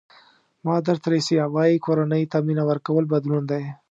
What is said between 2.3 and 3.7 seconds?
ته مینه ورکول بدلون دی.